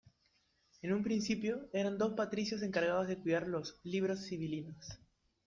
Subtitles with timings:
[0.81, 4.97] En un principio, eran dos patricios encargados de cuidar los "Libros Sibilinos".